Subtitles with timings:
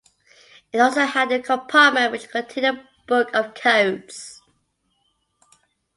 [0.73, 4.41] It also had a compartment which contained a book of codes.